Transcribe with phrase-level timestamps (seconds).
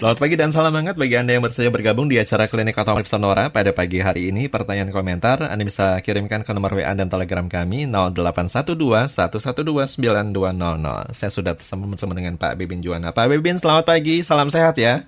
[0.00, 3.52] Selamat pagi dan salam hangat bagi Anda yang bersedia bergabung di acara Klinik Otomotif Sonora
[3.52, 4.48] pada pagi hari ini.
[4.48, 11.12] Pertanyaan komentar Anda bisa kirimkan ke nomor WA dan Telegram kami 0812 112 9200.
[11.12, 13.12] Saya sudah tersambung bersama dengan Pak Bibin Juwana.
[13.12, 15.04] Pak Bibin, selamat pagi, salam sehat ya.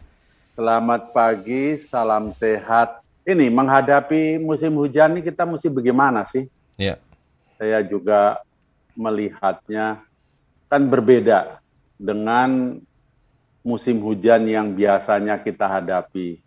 [0.60, 3.00] Selamat pagi, salam sehat.
[3.24, 6.44] Ini menghadapi musim hujan ini kita mesti bagaimana sih?
[6.76, 7.00] Ya.
[7.56, 8.44] Saya juga
[8.92, 10.04] melihatnya
[10.68, 11.64] kan berbeda
[11.96, 12.76] dengan
[13.62, 16.42] musim hujan yang biasanya kita hadapi.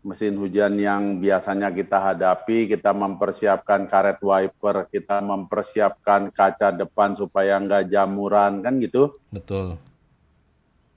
[0.00, 7.60] Mesin hujan yang biasanya kita hadapi, kita mempersiapkan karet wiper, kita mempersiapkan kaca depan supaya
[7.60, 9.12] nggak jamuran, kan gitu?
[9.28, 9.76] Betul.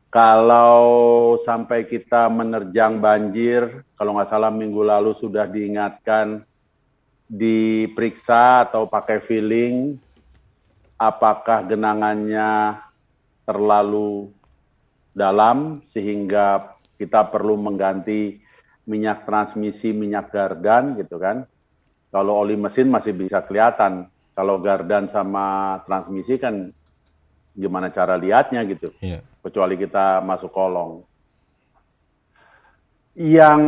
[0.07, 6.47] Kalau sampai kita menerjang banjir, kalau nggak salah minggu lalu sudah diingatkan,
[7.27, 9.99] diperiksa atau pakai feeling,
[10.95, 12.79] apakah genangannya
[13.43, 14.31] terlalu
[15.13, 18.41] dalam sehingga kita perlu mengganti
[18.89, 21.47] minyak transmisi, minyak gardan gitu kan.
[22.13, 24.09] Kalau oli mesin masih bisa kelihatan.
[24.33, 26.73] Kalau gardan sama transmisi kan
[27.53, 28.89] gimana cara lihatnya gitu.
[28.99, 29.21] Iya.
[29.45, 31.05] Kecuali kita masuk kolong.
[33.13, 33.61] Yang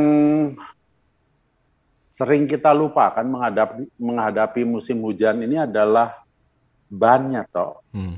[2.16, 6.26] sering kita lupakan menghadapi menghadapi musim hujan ini adalah
[6.90, 7.84] bannya toh.
[7.94, 8.18] Hmm.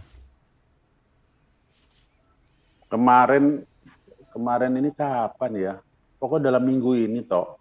[2.88, 3.64] Kemarin
[4.32, 5.74] kemarin ini kapan ya?
[6.18, 7.60] Pokoknya dalam minggu ini toh.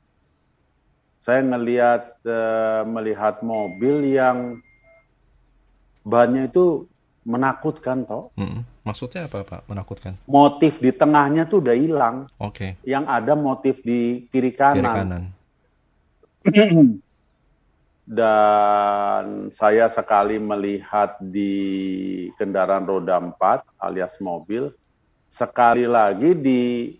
[1.21, 4.63] Saya ngelihat uh, melihat mobil yang
[6.07, 6.87] bannya itu
[7.27, 8.31] menakutkan toh.
[8.39, 8.63] Hmm.
[8.87, 9.67] Maksudnya apa Pak?
[9.67, 10.15] Menakutkan?
[10.31, 12.31] Motif di tengahnya tuh udah hilang.
[12.39, 12.79] Oke.
[12.87, 14.95] Yang ada motif di kiri Kiri kanan.
[14.95, 15.25] kanan.
[18.07, 21.51] Dan saya sekali melihat di
[22.39, 24.71] kendaraan roda 4 alias mobil,
[25.37, 26.97] sekali lagi di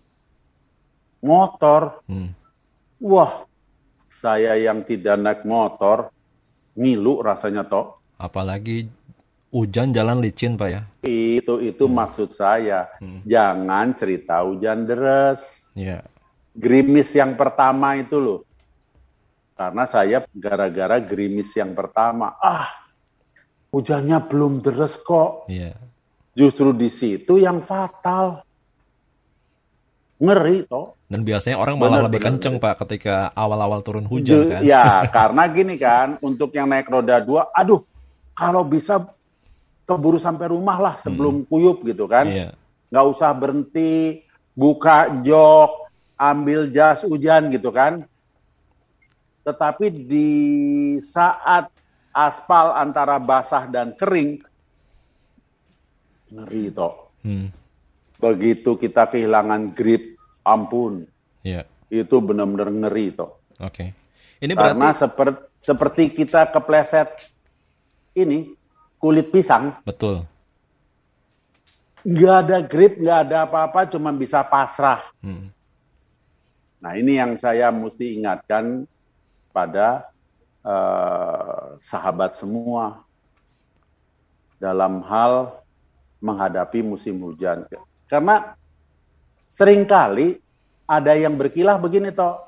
[1.25, 2.05] motor.
[2.05, 2.37] Hmm.
[3.01, 3.49] Wah,
[4.13, 6.13] saya yang tidak naik motor,
[6.77, 7.97] ngilu rasanya toh.
[8.21, 8.85] Apalagi
[9.49, 10.81] hujan jalan licin Pak ya.
[11.01, 12.85] Itu itu maksud saya.
[13.01, 13.25] Hmm.
[13.25, 15.65] Jangan cerita hujan deras.
[15.73, 16.05] Iya.
[16.53, 18.41] Gerimis yang pertama itu loh.
[19.57, 22.69] Karena saya gara-gara gerimis yang pertama, ah
[23.73, 25.49] hujannya belum deras kok.
[25.49, 25.73] Iya.
[26.37, 28.45] Justru di situ yang fatal.
[30.21, 30.93] Ngeri toh.
[31.09, 34.61] Dan biasanya orang malah Benar, lebih benar, kenceng Pak ketika awal-awal turun hujan Ju- kan.
[34.61, 37.81] Ya, karena gini kan, untuk yang naik roda dua, aduh,
[38.37, 39.01] kalau bisa
[39.87, 42.27] keburu sampai rumah lah sebelum kuyup gitu kan.
[42.29, 42.49] Iya.
[42.93, 48.03] Nggak usah berhenti, buka jok, ambil jas hujan gitu kan.
[49.47, 50.29] Tetapi di
[51.05, 51.71] saat
[52.11, 54.43] aspal antara basah dan kering,
[56.31, 57.11] ngeri toh.
[57.23, 57.49] Hmm.
[58.17, 61.05] Begitu kita kehilangan grip, ampun,
[61.45, 61.69] Iya.
[61.93, 63.37] itu benar-benar ngeri toh.
[63.61, 63.93] Oke.
[64.37, 67.09] Ini berarti Karena seperti seperti kita kepleset
[68.13, 68.53] ini
[69.01, 70.25] kulit pisang, betul.
[72.05, 75.01] nggak ada grip, nggak ada apa-apa, cuma bisa pasrah.
[75.21, 75.49] Hmm.
[76.77, 78.85] Nah ini yang saya mesti ingatkan
[79.49, 80.05] pada
[80.61, 83.01] eh, sahabat semua
[84.61, 85.57] dalam hal
[86.21, 87.65] menghadapi musim hujan.
[88.09, 88.55] Karena
[89.49, 90.37] sering kali
[90.87, 92.47] ada yang berkilah begini toh.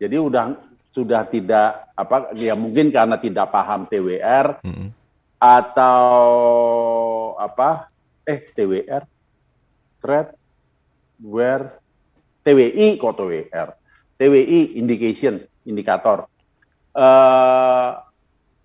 [0.00, 0.56] Jadi udah
[0.90, 4.90] sudah tidak apa ya mungkin karena tidak paham TWR Hmm.
[5.38, 6.10] atau
[7.38, 7.88] apa
[8.26, 9.06] eh TWR
[10.02, 10.34] thread
[11.22, 11.78] where
[12.42, 13.68] TWI kok TWR
[14.18, 16.26] TWI indication indikator
[16.90, 17.90] eh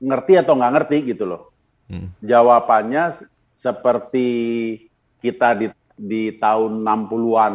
[0.01, 1.53] ngerti atau nggak ngerti gitu loh
[1.85, 2.09] Hmm.
[2.25, 3.21] jawabannya
[3.55, 4.27] seperti
[5.17, 7.53] kita di di tahun 60-an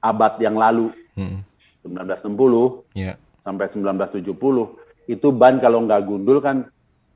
[0.00, 1.46] abad yang lalu Hmm.
[1.86, 3.14] 1960 Iya.
[3.38, 4.74] sampai 1970
[5.06, 6.66] itu ban kalau nggak gundul kan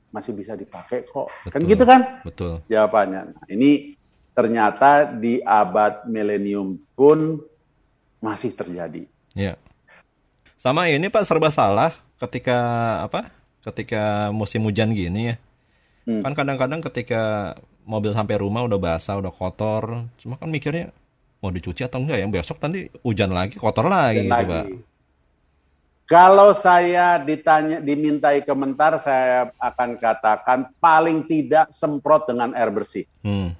[0.09, 1.67] masih bisa dipakai kok kan Betul.
[1.67, 2.53] gitu kan Betul.
[2.71, 3.97] jawabannya nah, ini
[4.31, 7.43] ternyata di abad milenium pun
[8.21, 9.03] masih terjadi
[9.35, 9.59] Iya.
[10.55, 12.57] Sama ini Pak serba salah ketika
[12.99, 13.31] apa?
[13.63, 15.35] Ketika musim hujan gini ya.
[16.09, 16.25] Hmm.
[16.25, 17.53] Kan kadang-kadang ketika
[17.85, 20.89] mobil sampai rumah udah basah, udah kotor, cuma kan mikirnya
[21.37, 22.25] mau dicuci atau enggak ya?
[22.25, 24.49] Besok nanti hujan lagi, kotor lagi gitu, lagi.
[24.49, 24.65] Pak.
[26.09, 33.05] Kalau saya ditanya, dimintai komentar, saya akan katakan paling tidak semprot dengan air bersih.
[33.21, 33.53] Hmm.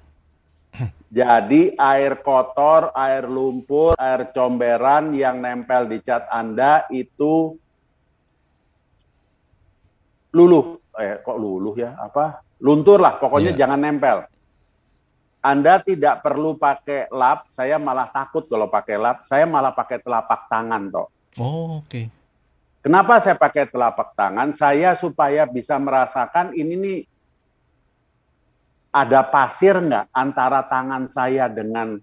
[1.14, 7.54] Jadi air kotor, air lumpur, air comberan yang nempel di cat Anda itu
[10.34, 10.79] luluh.
[10.98, 11.94] Eh, kok luluh ya?
[12.00, 12.42] Apa?
[12.60, 13.60] Luntur lah, pokoknya Iya.
[13.66, 14.26] jangan nempel.
[15.40, 20.50] Anda tidak perlu pakai lap, saya malah takut kalau pakai lap, saya malah pakai telapak
[20.52, 21.08] tangan toh.
[21.40, 21.88] Oh, oke.
[21.88, 22.04] Okay.
[22.80, 24.56] Kenapa saya pakai telapak tangan?
[24.56, 26.98] Saya supaya bisa merasakan ini nih
[28.90, 32.00] ada pasir nggak antara tangan saya dengan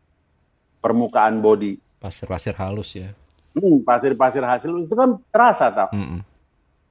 [0.79, 1.81] permukaan body.
[1.97, 3.09] Pasir-pasir halus ya.
[3.57, 5.89] Hmm, pasir-pasir hasil itu kan terasa tau.
[5.91, 6.21] Mm -mm.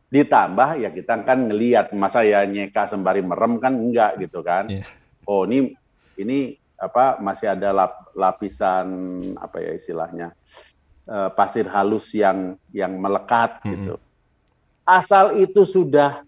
[0.07, 4.71] Ditambah ya kita kan ngelihat masa ya nyeka sembari merem kan enggak gitu kan.
[4.71, 4.87] Yeah.
[5.27, 5.75] Oh ini
[6.15, 8.87] ini apa masih ada lap, lapisan
[9.41, 10.37] apa ya istilahnya
[11.09, 13.71] uh, pasir halus yang yang melekat -hmm.
[13.73, 13.95] gitu.
[14.87, 16.23] Asal itu sudah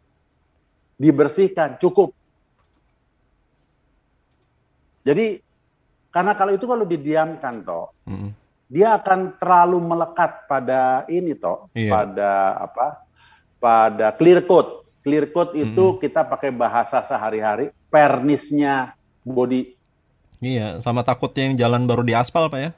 [0.98, 2.10] dibersihkan cukup.
[5.06, 5.38] Jadi
[6.10, 8.34] karena kalau itu kalau didiamkan toh, -hmm.
[8.66, 11.92] dia akan terlalu melekat pada ini toh, yeah.
[11.92, 13.06] pada apa?
[13.58, 14.86] Pada clear coat.
[15.02, 16.00] Clear coat itu -hmm.
[16.02, 19.78] kita pakai bahasa sehari-hari pernisnya body
[20.38, 22.70] Iya, sama takutnya yang jalan baru di aspal, Pak ya?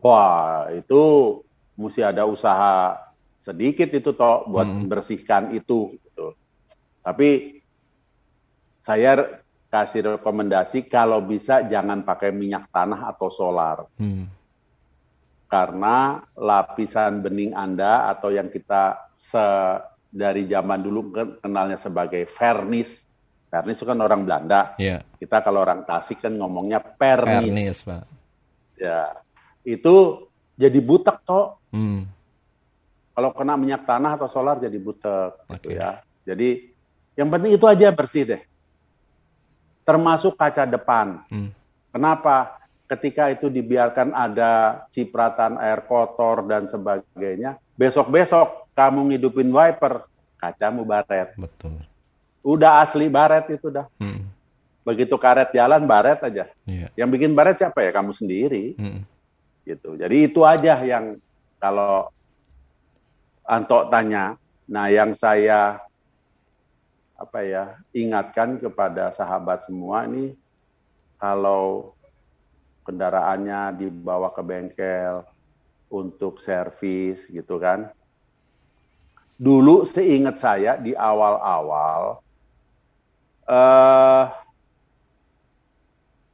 [0.00, 1.02] Wah, itu
[1.76, 2.96] mesti ada usaha
[3.36, 4.88] sedikit itu toh buat hmm.
[4.88, 6.00] bersihkan itu.
[6.00, 6.32] Gitu.
[7.04, 7.60] Tapi
[8.80, 13.84] saya kasih rekomendasi kalau bisa jangan pakai minyak tanah atau solar.
[14.00, 14.24] Hmm.
[15.50, 19.42] Karena lapisan bening Anda atau yang kita se
[20.10, 21.10] dari zaman dulu
[21.42, 23.02] kenalnya sebagai vernis
[23.50, 24.78] Pernis itu kan orang Belanda.
[24.78, 25.02] Yeah.
[25.18, 27.50] Kita kalau orang Tasik kan ngomongnya pernis.
[27.50, 28.02] Pernis, Pak.
[28.78, 29.18] Ya.
[29.66, 31.58] Itu jadi butek toh.
[31.74, 32.06] Hmm.
[33.10, 35.54] Kalau kena minyak tanah atau solar jadi butek okay.
[35.58, 35.98] gitu ya.
[36.22, 36.70] Jadi
[37.18, 38.42] yang penting itu aja bersih deh.
[39.82, 41.26] Termasuk kaca depan.
[41.26, 41.50] Hmm.
[41.90, 42.59] Kenapa?
[42.90, 50.10] Ketika itu dibiarkan ada cipratan air kotor dan sebagainya, besok-besok kamu ngidupin wiper,
[50.42, 51.30] kacamu baret.
[51.38, 51.86] Betul
[52.40, 53.86] udah asli baret itu dah.
[54.00, 54.28] Hmm.
[54.84, 56.48] Begitu karet jalan baret aja.
[56.64, 56.90] Yeah.
[56.96, 57.92] Yang bikin baret siapa ya?
[57.92, 58.74] Kamu sendiri.
[58.80, 59.04] Hmm.
[59.64, 60.00] Gitu.
[60.00, 61.20] Jadi itu aja yang
[61.60, 62.08] kalau
[63.44, 64.40] Anto tanya.
[64.70, 65.82] Nah, yang saya
[67.20, 70.32] apa ya ingatkan kepada sahabat semua ini
[71.20, 71.92] kalau
[72.84, 75.26] kendaraannya dibawa ke bengkel
[75.90, 77.90] untuk servis gitu kan.
[79.40, 82.20] Dulu seingat saya di awal-awal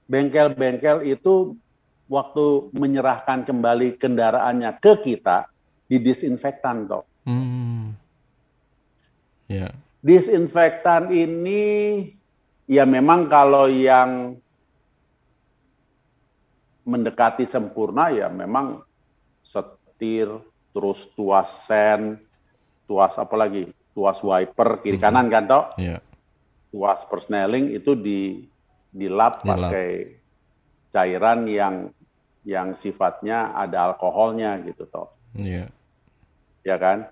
[0.07, 1.57] bengkel-bengkel uh, itu
[2.07, 2.47] waktu
[2.77, 5.49] menyerahkan kembali kendaraannya ke kita
[5.89, 7.07] didisinfektan toh.
[7.25, 7.97] Hmm.
[9.47, 9.75] Yeah.
[10.03, 11.65] Disinfektan ini
[12.71, 14.39] ya memang kalau yang
[16.87, 18.81] mendekati sempurna ya memang
[19.43, 20.31] setir
[20.71, 22.23] terus tuas sen,
[22.87, 23.67] tuas apa lagi?
[23.97, 25.65] Tuas wiper kiri kanan kan toh?
[25.81, 25.99] Yeah
[26.77, 28.45] tuas persneling itu di
[28.93, 30.21] dilap pakai
[30.93, 31.89] cairan yang
[32.45, 35.09] yang sifatnya ada alkoholnya gitu toh.
[35.41, 35.73] Iya.
[36.61, 37.09] Ya kan?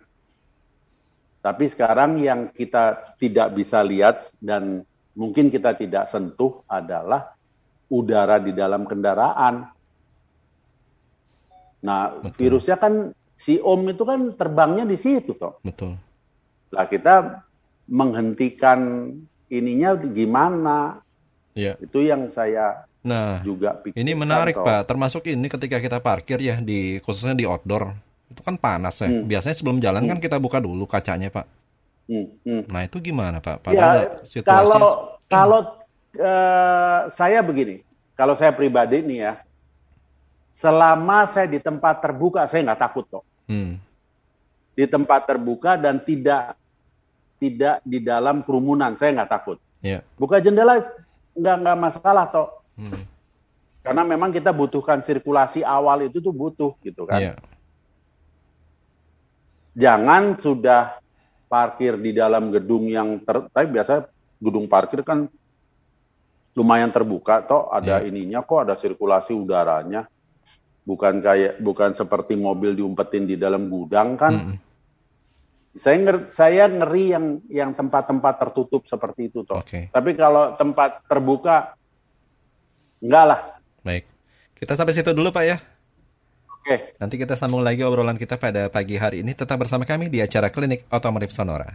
[1.40, 4.84] Tapi sekarang yang kita tidak bisa lihat dan
[5.16, 7.32] mungkin kita tidak sentuh adalah
[7.88, 9.68] udara di dalam kendaraan.
[11.84, 12.38] Nah, Betul.
[12.40, 15.60] virusnya kan si Om itu kan terbangnya di situ toh.
[15.60, 16.00] Betul.
[16.72, 17.44] Lah kita
[17.90, 19.12] menghentikan
[19.52, 21.04] ininya gimana?
[21.52, 21.76] Ya.
[21.78, 24.00] Itu yang saya nah, juga pikir.
[24.00, 24.64] Ini menarik toh.
[24.64, 27.92] Pak, termasuk ini ketika kita parkir ya di khususnya di outdoor.
[28.32, 29.12] Itu kan panas ya.
[29.12, 29.28] Hmm.
[29.28, 30.12] Biasanya sebelum jalan kan hmm.
[30.16, 31.46] kan kita buka dulu kacanya, Pak.
[32.08, 32.26] Hmm.
[32.42, 32.62] Hmm.
[32.68, 33.60] Nah, itu gimana, Pak?
[33.60, 34.92] Padahal ya, situasi kalau
[35.28, 35.60] kalau
[36.18, 37.82] uh, saya begini,
[38.14, 39.32] kalau saya pribadi nih ya,
[40.54, 43.24] selama saya di tempat terbuka saya nggak takut kok.
[43.50, 43.82] Hmm.
[44.74, 46.54] Di tempat terbuka dan tidak
[47.38, 48.94] tidak di dalam kerumunan.
[48.94, 49.58] Saya nggak takut.
[49.82, 50.06] Yeah.
[50.16, 50.80] Buka jendela
[51.34, 52.48] nggak nggak masalah toh.
[52.78, 53.04] Hmm.
[53.84, 57.20] Karena memang kita butuhkan sirkulasi awal itu tuh butuh gitu kan.
[57.20, 57.36] Yeah.
[59.74, 61.02] Jangan sudah
[61.50, 64.06] parkir di dalam gedung yang ter, tapi biasa
[64.38, 65.26] gedung parkir kan
[66.54, 68.08] lumayan terbuka toh ada yeah.
[68.08, 70.06] ininya kok ada sirkulasi udaranya.
[70.84, 74.34] Bukan kayak bukan seperti mobil diumpetin di dalam gudang kan.
[74.34, 74.56] Hmm
[75.74, 79.58] saya ngeri, saya ngeri yang yang tempat-tempat tertutup seperti itu toh.
[79.66, 79.90] Okay.
[79.90, 81.74] Tapi kalau tempat terbuka
[83.02, 83.40] enggak lah.
[83.82, 84.06] Baik.
[84.54, 85.58] Kita sampai situ dulu Pak ya.
[85.58, 86.62] Oke.
[86.62, 86.78] Okay.
[87.02, 90.48] Nanti kita sambung lagi obrolan kita pada pagi hari ini tetap bersama kami di acara
[90.54, 91.74] Klinik Otomotif Sonora.